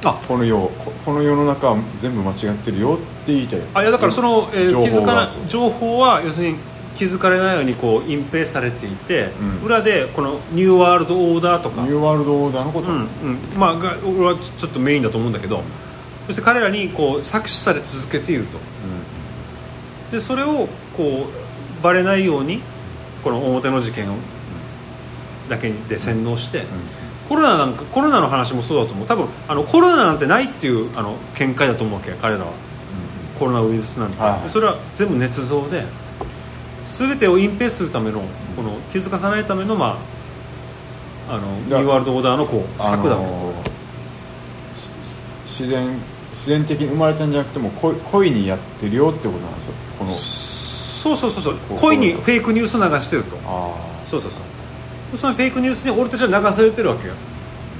[0.02, 0.10] の？
[0.10, 0.14] あ。
[0.26, 3.66] この世ここの世の中は全部間違ってるよって言いたいの？
[3.74, 4.88] あいやだからその、えー情報が。
[4.88, 6.58] 気づかない情報は要するに
[6.96, 9.66] 気づかれないようにこう隠蔽されていて、うん。
[9.66, 11.82] 裏でこのニューワールドオーダーとか。
[11.82, 13.06] ニューワールドオーダーのこと、うんうん。
[13.58, 15.62] まあ、が俺はちょっとメインだと思うんだけど
[16.26, 18.58] そして彼らにこう搾取され続けていると
[20.10, 21.26] でそれをこ
[21.80, 22.60] うバレないように
[23.22, 24.08] この表の事件
[25.48, 26.64] だけで洗脳して、
[27.28, 29.06] コロナなんかコロナの話もそうだと思う。
[29.06, 32.52] 多分あのコロナなんてないっていうあの見解だと思うわけ彼らは。
[33.38, 34.48] コロナウイルスなんて、はいはい。
[34.48, 35.84] それは全部捏造で
[36.86, 38.22] 全てを隠蔽するための
[38.56, 39.98] この気づかさないためのま
[41.28, 43.52] ああのニだューワールドオーダーのこう策だわけ、あの
[45.46, 46.00] し自然
[46.36, 49.72] 自然的に生まれたんじゃなくても恋恋にやってるよってことなんですよ。
[49.98, 51.54] このそうそうそうそう。
[51.68, 53.36] こう故意にフェイクニュースを流してると。
[53.46, 53.74] あ
[54.10, 54.36] そうそうそ
[55.16, 55.18] う。
[55.18, 57.14] そのフェイクニュースに俺たちは流されてるわけよ。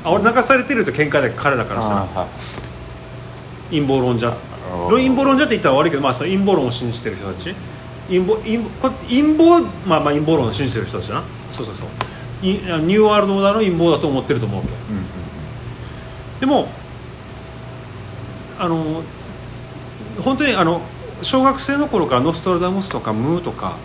[0.05, 2.01] あ俺流されてると見解だけ彼らあからしたら。
[2.01, 2.27] あは
[3.71, 3.75] い。
[3.75, 4.29] 陰謀論者。
[4.29, 4.91] ー。
[4.91, 7.55] 陰謀論者って言ったら悪いけど、まあ、その陰謀論を信じてる人たち。
[8.09, 11.25] 陰謀陰こ陰謀、まあ、まあ陰謀論を信じてる人たちだな。
[11.53, 11.87] そうそうそう。
[12.43, 14.73] いニューワールドオーダーの陰謀だと思ってると思うわけ。
[14.93, 15.05] うんうん。
[16.41, 16.69] でも
[18.59, 19.03] あの
[20.23, 20.81] 本当にあの
[21.23, 23.77] 小学生の頃からノストラダムスとかムーとか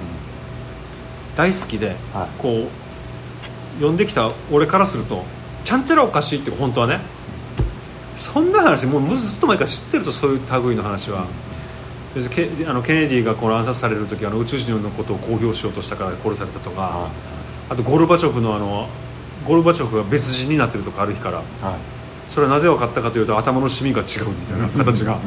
[1.35, 2.41] 大好きで、はい。
[2.41, 5.23] こう読んできた俺からすると
[5.63, 6.99] ちゃんちゃらおかしいって本当はね。
[8.17, 11.25] そんな話もうずっと前から知ってるとそういう類の話は、
[12.29, 17.09] ケあのケネディがこの暗殺される時あの宇宙人のことを公表しようとしたから殺されたとか、は
[17.69, 18.89] あとゴルバチョフのあの
[19.47, 21.37] ゴルバチョフが別人になってるとかある日から。
[21.37, 22.00] はい
[22.31, 25.19] それはなぜ分かったかというと頭のシミが違うみたいな形が。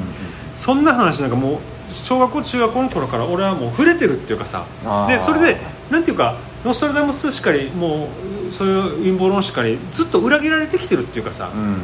[0.56, 1.58] そんな話なんかもう
[1.92, 4.64] 小学校中学校の頃から俺はもう触れてるっていうかさ。
[5.06, 8.08] でそれでなんていうかノストラダムスしかりも
[8.48, 11.50] うそういう陰謀論しかりずっと裏切られてきてるっていうかさ。
[11.54, 11.78] うん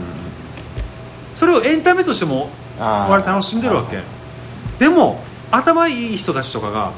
[1.34, 4.00] それをエンタメとしても我々楽しんでるわけ。
[4.78, 6.92] でも頭いい人たちとかが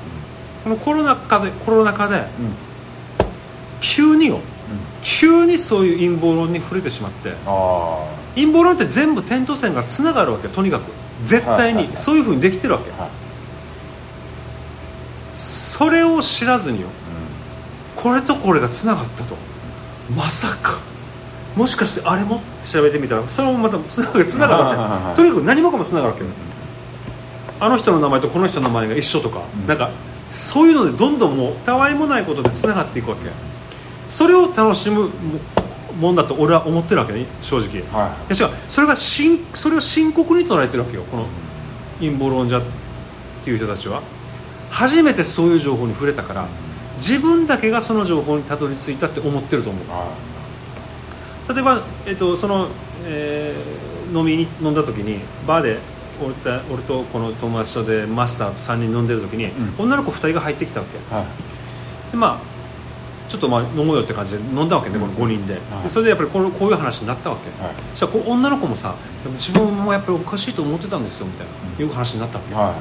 [0.65, 2.25] このコロナ禍でコロナ禍でうん。
[3.81, 4.41] 急によ
[5.03, 10.85] 急にそういう陰謀論に触れてしまってあ陰謀論って全部点と線がつながるわけよとにかく。
[11.25, 11.91] 絶対に。
[11.97, 13.11] そういうふうにできてるわけはい。
[15.39, 16.91] それを知らずによう
[18.01, 19.37] これとこれがつながったと。
[20.17, 20.81] まさか。
[21.57, 22.37] もしかしてあれも？
[22.37, 26.31] って調べてみたらそれもまたつながるつながるはいはいはいわけとにかく何もかもつながるわけよ。
[27.61, 29.67] あの人の名前とこの人の名前が一緒とか、うん。
[29.67, 29.91] なんか
[30.31, 33.29] そういうのでどんどんもうたわいもないことでつながっていくわけ
[34.13, 35.11] それを楽しむも
[35.99, 37.79] もんだと俺は思ってるわけね正直。
[37.79, 37.83] い。
[37.83, 41.27] んはや違うそれがしんそれを深刻に捉えてるわけよこの
[41.99, 42.63] 陰謀論者っ
[43.45, 44.03] ていう人たちは。
[44.71, 46.47] 初めてそういう情報に触れたから
[46.97, 49.85] 自分だけがその情報にたどり着いたって思ってると思う。
[49.85, 49.89] い。
[49.89, 50.13] は
[51.53, 52.69] 例えば、えっとその
[53.05, 55.79] えー飲みに飲んだ時にバーで
[56.23, 59.85] 俺と俺とこの友達とでマスターと3人飲んでる時に、うん。
[59.87, 60.99] 女の子2人が入ってきたわけ。
[60.99, 61.27] いはい。
[62.13, 62.52] でまあ
[63.33, 65.09] ちょっとまあ飲もうよって感じで飲んだわけね、うん。
[65.15, 65.83] この5人で,、はい。
[65.85, 67.75] でそれでやっぱりこのこういう話になったわけ、はい。
[67.95, 68.95] そしたら女の子もさ
[69.37, 71.83] 自分もやっぱりおかしいと思ってたんですよみたいな、うん。
[71.83, 72.75] いう話になったわけ、は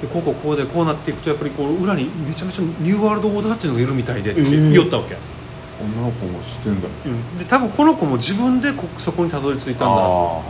[0.00, 4.70] でこうこうこうでこうなっていくとやっぱりこう裏にめちゃめちゃニューワールドオーダーっていうのがいるみたいでってえー。
[4.70, 5.16] 言おったわけ、い
[5.82, 6.88] 女の子も知ってんだ。
[7.06, 7.38] うん。
[7.38, 9.86] で多分この子も自分でこそこにたどり着いたんだ。
[9.88, 10.40] あ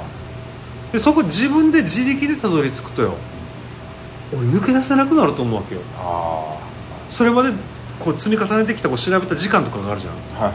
[0.92, 3.14] でそこ自分で自力でたどり着くとよ。
[4.32, 5.80] 俺抜け出せなくなると思うわけよ。
[7.08, 7.50] それまで
[8.00, 10.12] こう積み重ねてきたこう調べた時間とかがあるじゃん。
[10.40, 10.52] ーはい。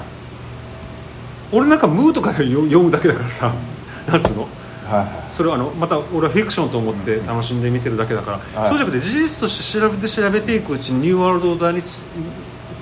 [1.52, 3.52] 俺なんかムーとかで読読むだけだからさ
[4.08, 4.48] なんつうの？
[4.90, 5.08] はいはい。
[5.32, 8.70] それはあのまた俺はフィクションと思って楽しんで見てるだけだから、はい。
[8.70, 12.02] そうじゃなくて事実として調べて調べていくうちにニューワールドオーダーにつっ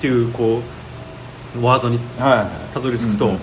[0.00, 0.62] ていうこ
[1.60, 3.34] うワードにたどり着くと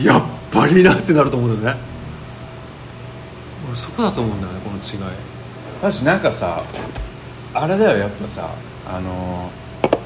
[0.00, 1.80] やっぱりなってなると思うんだよね。
[3.68, 5.14] 俺そこだと思うんだよねこの違い。
[5.82, 6.62] だしなんかさ
[7.54, 8.48] あれだよやっぱさ
[8.86, 9.98] あのー、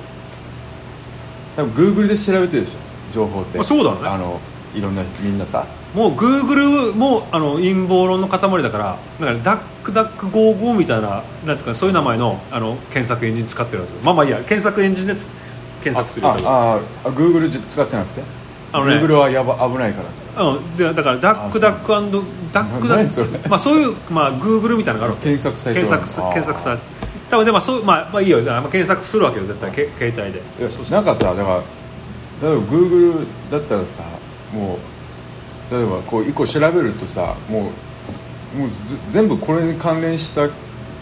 [1.56, 2.78] 多分グーグルで調べてるでしょ
[3.12, 3.58] 情報って。
[3.58, 4.08] あそうだね。
[4.08, 4.40] あの
[4.74, 5.66] いろんなみんなさ。
[5.94, 15.26] もうグーグルもあの陰謀論の塊だからだから DuckDuckGo みたいななんていうかそういう名前のあの検索エンジン使ってるんですよまあまあいいや検索エンジンでつ
[15.82, 18.22] 検索するあああグーグル使ってなくて。
[18.72, 18.94] あのね。
[18.94, 20.44] グーグルはやば危ないから。
[20.44, 21.88] うん、でだからダックダック
[22.52, 26.78] ダックダックまあそういうまあグーグルみたいなのがある検索サイト検索検索さ
[27.36, 29.46] 多分でもそうまあまあいいよ、まあ、検索するわけよ。
[29.46, 30.40] 絶対け携帯で。
[30.58, 31.62] いやなんかさだか
[32.42, 34.02] ら例えばグーグルだったらさ
[34.52, 34.78] も
[35.70, 37.70] う例えばこう一個調べるとさも
[38.54, 40.48] うもうず全部これに関連した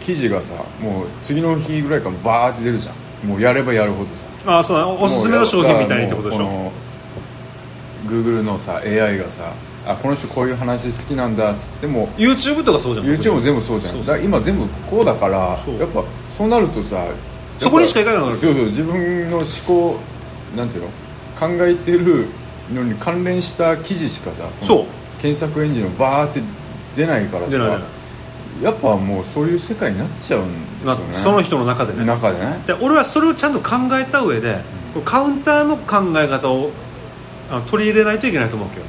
[0.01, 3.29] 記事がさもう次の日ぐらいからバーって出るじゃん。
[3.29, 4.27] もうやればやるほどさ。
[4.47, 4.88] ああそうだ。
[4.88, 6.73] おすすめの商品みたいにってことでしょ？
[8.09, 9.55] グーグルのさ AI がさ
[9.87, 13.07] あこの人こういう話好きなんだっつっても YouTube とかそうじゃん。
[13.07, 14.05] YouTube も全部そうじゃん。
[14.05, 15.59] だ今全部こうだからやっ
[15.90, 16.05] ぱ
[16.37, 17.07] そうなるとさ
[17.59, 18.38] そこにしか行かなくなる。
[18.38, 19.99] そうそう自分の思考
[20.57, 20.88] なんていうの？
[21.38, 22.27] 考えてる
[22.73, 24.87] のに関連した記事しかさそう。
[25.20, 26.42] 検索エンジンのバーって
[26.97, 27.81] 出ないからさ
[28.62, 31.07] やっぱもうそういう世界になっちゃうんですまよね。
[31.11, 32.05] あその人の中でね。
[32.05, 32.62] 中でね。
[32.66, 34.61] で俺はそれをちゃんと考えた上で、
[35.05, 36.70] カウンターの考え方を
[37.51, 38.87] あの取り入れないといけないと思うわけよ。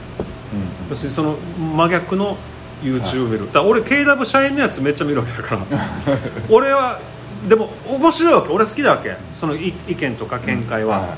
[0.86, 0.90] うん。
[0.90, 2.38] 要するにその真逆の
[2.84, 5.62] YouTube を見る、だから俺 KW 社員のやつめっちゃ見るわけだから。
[6.50, 7.00] 俺は
[7.48, 8.50] でも面白いわけ。
[8.50, 9.16] 俺好きだわけ。
[9.34, 11.18] その意意見とか見解は、は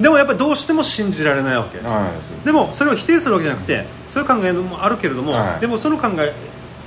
[0.00, 2.10] でもやっぱりどうしても信じられないわけ、いは
[2.42, 2.46] い。
[2.46, 5.60] でもそれを否定するわけじゃなくてそういう考えもあるけれども、はい。
[5.60, 6.32] でもその考え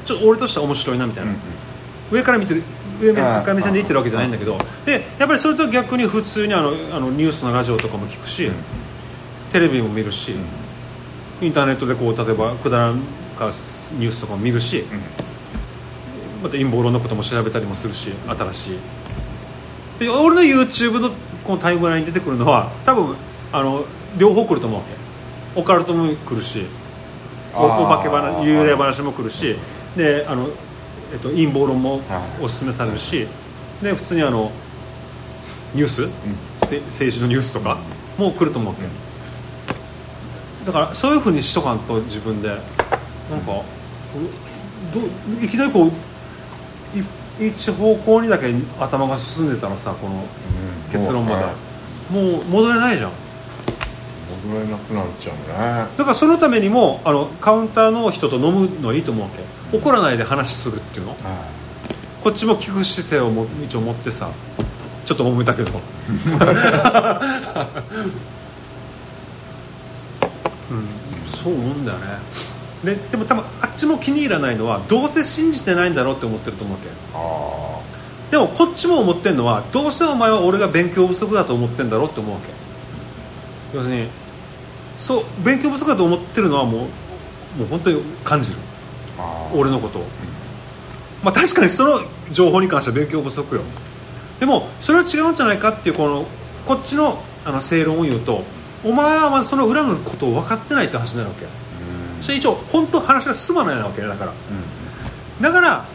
[0.05, 1.41] ちょっと俺としては面白いなみたいな、うんうん。
[2.17, 2.63] 上から見てる
[3.01, 4.57] 上目線で言ってるわけじゃないんだけど。
[4.85, 8.53] でやっぱりそれと逆に普通にあのあのニュースのラジオとかも聞くし、うん。
[9.51, 10.35] テレビも見るし、
[11.41, 12.99] インターネットでこう例えばくだらん
[13.37, 13.45] か
[13.97, 14.83] ニュースとかも見るし、
[16.41, 18.79] また陰謀論のことも調べたりもするし新しい。
[19.99, 21.11] で俺の YouTube の
[21.43, 23.15] このタイムラインに出てくるのは多分
[23.51, 23.85] あの
[24.17, 25.59] 両方来ると思うわけ。
[25.59, 26.65] オカルトも来るし
[27.53, 29.55] お化け話幽霊話も来るし
[29.95, 30.49] であの、
[31.13, 32.43] えっと、陰謀論もはい。
[32.43, 33.27] おすすめされるし
[33.81, 34.51] で普通にあの
[35.73, 36.09] ニュース、
[36.67, 37.77] せ政治のニュースとか
[38.17, 38.85] も来ると思うわけ、
[40.65, 42.49] だからそういうふうにしとかんと自分で。
[43.29, 43.63] なんか
[44.93, 45.01] ど
[45.43, 45.91] いきなりこうい
[47.39, 50.23] 一方向にだけ頭が進んでたらさこの
[50.91, 52.13] 結論まで、はい。
[52.13, 53.11] もう戻れないじゃん。
[54.47, 55.43] 戻れなくなっちゃうね。
[55.97, 59.29] だからそのためにもあのカウンターの人と飲むのはいいと思うわ
[59.71, 59.77] け。
[59.77, 61.11] 怒らないで話するっていうの。
[61.11, 61.17] は
[62.23, 64.31] こっちも聞く姿勢をも一応持ってさ
[65.05, 65.71] ちょっと揉めたけど。
[70.71, 70.87] うん。
[71.25, 72.05] そう思うんだよね
[72.85, 78.31] ででも多分あっちも気に入らないのはどうせ信じてないんだろうって思ってると思うわけ。
[78.31, 83.77] でもこっちも思ってるのはどうせお前は俺が勉強不足だと思ってんだろうって思うわけ。
[83.77, 84.07] 要するに
[84.97, 86.87] そう勉強不足だと思ってるのはも
[87.57, 88.57] うもう本当に感じる。
[89.53, 90.05] 俺のことを、
[91.23, 93.61] まあ確かにその情報に関しては勉強不足よ。
[94.39, 96.25] でもそれは違うんじゃないかっていうこの
[96.65, 98.43] こっちのあの正論を言うと
[98.83, 101.45] お前はその裏のことを分かってないって話になるわけ。
[101.45, 101.64] うん
[102.21, 104.31] それ一応本当話が進まないわけだから。
[104.31, 104.35] うん
[105.41, 105.85] だから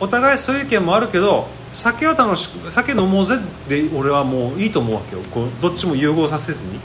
[0.00, 5.22] お互いそういう意見もあるけど酒は楽しく酒飲もうぜで俺はもういいと思うわけよ。
[5.30, 6.80] こうどっちも融合させずに。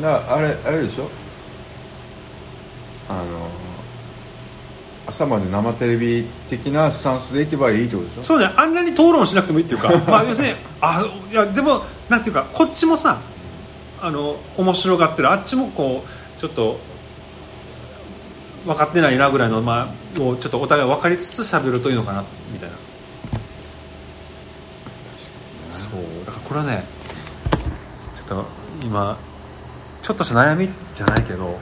[0.00, 1.10] なあれあれでしょ？
[3.10, 3.50] あの
[5.06, 8.22] 朝まで生テレビ的なスタンスでいけばいいってことでしょ？
[8.22, 8.48] そうね。
[8.56, 13.18] あんなに討論しなくてもいいっていうか、 まあ、要するにあいやでもなんていうかこっちもさ
[14.00, 15.30] あの面白がってる。
[15.30, 16.78] あっちもこうちょっと
[18.64, 22.76] 分かってないなぐらいの、まあ、をちょっとお互い分かりつつ喋るといいのかなみたいな。
[25.70, 26.00] そう。
[26.26, 26.84] だからこれはね
[28.14, 28.44] ちょっと
[28.82, 29.18] 今
[30.02, 31.58] ちょっとした悩みじゃないけど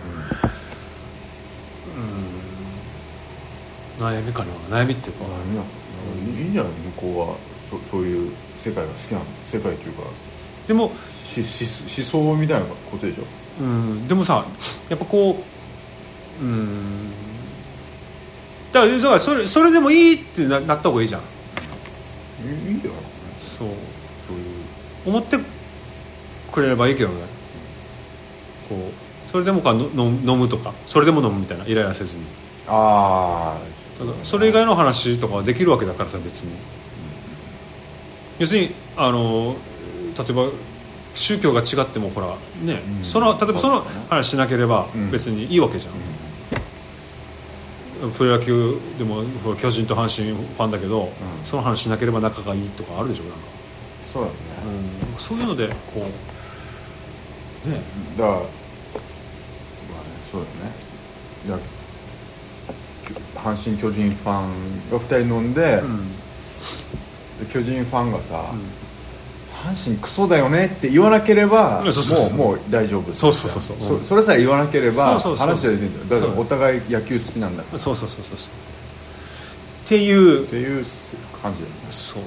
[3.99, 4.05] うん。
[4.05, 4.79] 悩みかな。
[4.79, 5.25] 悩みっていうか。
[5.25, 6.73] いいんじゃない？
[6.73, 7.37] 向こうは。
[7.71, 9.25] そそういう世界が好きなの。
[9.45, 10.03] 世界というか。
[10.67, 10.93] でも
[11.25, 13.25] しし思想みたいなことでしょ？
[13.61, 14.09] うん。
[14.09, 14.47] でもさ
[14.89, 15.58] やっぱこう
[16.41, 17.11] うん。
[18.73, 21.21] だからそれそれでもいいってななった方がいいじゃん。
[21.21, 23.01] いいんじゃない
[23.41, 23.69] そう。
[24.27, 24.45] そういう
[25.07, 25.39] 思って
[26.53, 27.17] くれればいいけどね。
[28.69, 30.73] こうそれでもかの飲む飲むとか。
[30.87, 31.67] それでも飲むみたいな。
[31.67, 32.25] イライラせずに。
[32.67, 33.59] あ
[33.99, 36.53] だからそれ以外の話とかはできるわけだからさ別に。
[38.39, 39.57] 要するにあの
[40.17, 40.51] 例えば
[41.15, 42.29] 宗教が違ってもほら
[42.63, 43.05] ね、うん。
[43.05, 45.11] その例えばその話しなければうん。
[45.11, 45.95] 別にいいわけじゃん、
[48.17, 49.25] プロ野球でも
[49.57, 51.09] 巨人と阪神ファンだけど、ん。
[51.45, 53.39] その話しなければ仲がいいとかあるでしょなんか、
[54.13, 54.35] そうだね、
[55.13, 55.75] うん、そういうのでこ
[57.67, 57.83] うね。
[58.17, 58.49] だからまあね
[60.31, 60.43] そう
[61.47, 61.61] だね。
[63.35, 66.13] 阪神・巨人ファンが2人飲んで,、うん。
[67.39, 68.53] で巨人ファンがさ、
[69.65, 72.19] 阪神クソだよねって言わなければそうそうそう。
[72.19, 73.13] もうもう大丈夫。
[73.13, 73.99] そうそうそうそう。
[74.01, 75.47] そそれさえ言わなければそうそうそう。
[75.49, 77.79] 話はできるんだよだからお互い野球好きなんだから。
[77.79, 78.49] そうそうそうそうそう。
[79.87, 80.85] っていうっていう
[81.43, 81.87] 感じだよね。
[81.91, 82.23] そう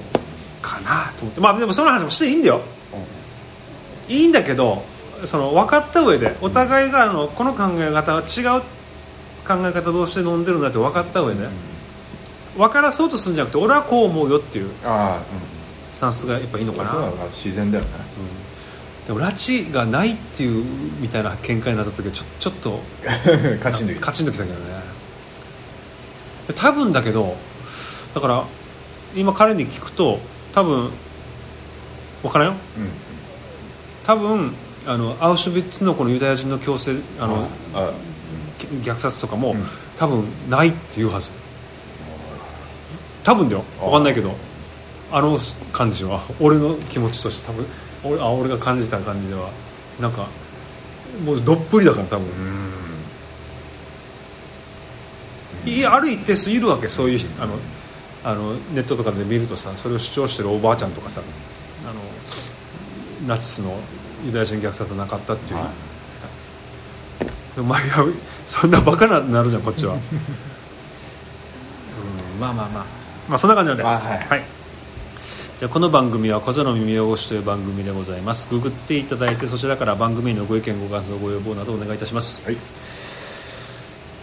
[0.60, 1.40] かなと思って。
[1.40, 2.60] まあでもその話もしていいんだよ。
[4.08, 4.84] いいんだけど
[5.24, 8.62] その分かった上でお互いがあのこの考え方は違う
[9.46, 11.48] 考え方同士で飲んでるんだって分かった上で
[12.56, 14.70] 分からそうとするんじゃなくて俺はこう思うよっていう。
[14.84, 15.61] ああ
[15.92, 16.90] スタンスがやっぱいいのうんかな、
[17.32, 17.90] 自然だよね。
[19.06, 20.64] でも拉致がないっていう
[21.00, 22.80] みたいな見解になった時はちょちょっと
[23.60, 24.06] カチンときた。
[24.06, 24.64] カチンときたけどね。
[26.54, 27.36] 多分だけど
[28.14, 28.44] だから
[29.14, 30.20] 今彼に聞くと
[30.52, 30.90] 多分
[32.22, 32.54] 分からんよ。
[32.78, 32.88] うん。
[34.04, 34.54] 多分
[34.86, 37.90] あのアウシュビッツのこのユダヤ人の強制あのあ
[38.82, 39.66] 虐殺とかも、うん。
[39.98, 41.32] 多分ないっていうはず。
[43.24, 43.64] 多分だよ。
[43.80, 44.34] 分かんないけど
[45.12, 45.38] あの
[45.72, 47.66] 感じは俺の気持ちとして多分
[48.04, 49.50] 俺あ俺が感じた感じでは
[50.00, 50.26] なんか
[51.24, 52.26] もうどっぷりだから多分、
[55.66, 57.28] いやある一定数いるわけそういう人。
[57.42, 57.54] あの
[58.24, 61.20] あのネットとかで見るとさそれを主張してるおばあちゃんとかさ
[61.84, 62.00] あの
[63.26, 63.76] ナチスの
[64.24, 65.68] ユダヤ人虐殺はなかったっていう、はい
[67.58, 68.04] お前が
[68.46, 69.92] そんなバカななるじゃんこっちは、
[72.34, 72.84] うん、まあまあまあ。
[73.28, 73.84] まあそんな感じなんで。
[73.84, 74.61] あはい
[75.62, 78.48] じこの番組は「小座の耳汚し」という番組でございます。
[78.50, 82.42] ググっていただいてそちらから番組へのご意見ご感想ご要望などお願いいたします。
[82.44, 82.56] はい。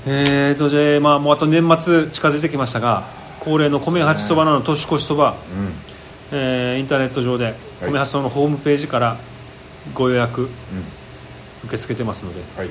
[0.05, 3.05] えーとじゃあまあもうあと年末近づいてきましたが
[3.39, 5.35] 恒例の米八そばなの年越しそば、
[6.31, 6.37] うん。
[6.37, 7.85] えーインターネット上でい。
[7.85, 9.15] 米八そばのホームページから
[9.93, 10.49] ご予約うん。
[11.63, 12.69] 受け付けてますのではい。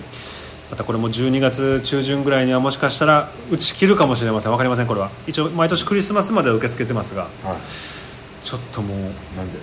[0.71, 4.53] またこれも12月中旬ぐらいにはもしかしたら打ち切るかもしれません。
[4.53, 5.09] 分かりませんこれは。
[5.27, 8.08] 一応毎年クリスマスまでは受け付けてますがはい
[8.49, 9.13] ちょっともうなん
[9.53, 9.59] で？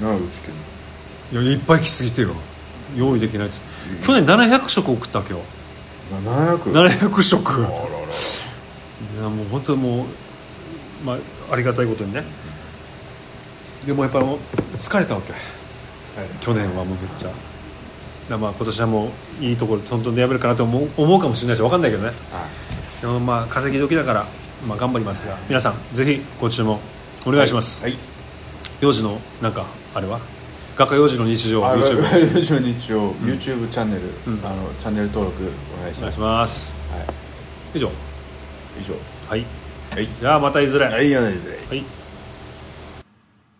[0.00, 0.46] なんで打ち切
[1.34, 2.30] るいやいっぱい来すぎてよ。
[2.96, 3.62] 用意できないです
[4.04, 5.40] 去年700食送ったわけよ
[6.10, 7.60] の700 700食。
[7.60, 7.76] いあらら。
[9.18, 10.06] らやもう本当もう、
[11.04, 11.18] まあ、
[11.52, 12.24] ありがたいことにね。
[13.86, 15.32] でもやっぱ疲れたわけ。
[15.32, 15.36] 疲
[16.16, 17.30] れる去年はもうめっちゃ。
[18.30, 22.08] だまあ今年はもういいところトントンでやめるかなと思う思うかもしれないし分かんないけどね。
[22.08, 22.16] はい。
[23.02, 24.26] でもまあ稼ぎ時だから、
[24.66, 26.80] まあ、頑張りますが皆さんぜひご注文
[27.26, 28.09] お願いします、はい
[28.80, 30.20] 幼児のなんかあれは？
[30.76, 34.46] 画家幼児の日常あ YouTube YouTube 日曜日曜 YouTube チャンネルうん。
[34.46, 36.74] あのチャンネル登録お願いしお願いします。
[36.90, 37.06] はい。
[37.74, 37.90] 以上。
[38.80, 38.94] 以上。
[39.28, 39.44] はい。
[39.90, 40.08] はい。
[40.18, 40.86] じゃあまたいずれ。
[40.86, 41.84] はいやないですねはい。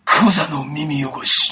[0.05, 1.49] クザの耳汚し